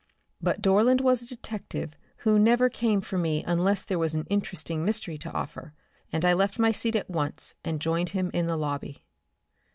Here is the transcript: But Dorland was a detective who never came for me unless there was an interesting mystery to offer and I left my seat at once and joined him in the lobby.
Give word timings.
But 0.41 0.63
Dorland 0.63 1.01
was 1.01 1.21
a 1.21 1.27
detective 1.27 1.95
who 2.25 2.39
never 2.39 2.69
came 2.69 3.01
for 3.01 3.19
me 3.19 3.43
unless 3.45 3.85
there 3.85 3.99
was 3.99 4.15
an 4.15 4.25
interesting 4.31 4.83
mystery 4.83 5.19
to 5.19 5.31
offer 5.31 5.75
and 6.11 6.25
I 6.25 6.33
left 6.33 6.57
my 6.57 6.71
seat 6.71 6.95
at 6.95 7.07
once 7.07 7.53
and 7.63 7.79
joined 7.79 8.09
him 8.09 8.31
in 8.33 8.47
the 8.47 8.57
lobby. 8.57 9.03